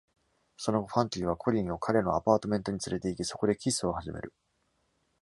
[0.57, 4.33] その後、ファンキーはコリーンを彼のアパートメントに連れて行き、そこでキスを始める。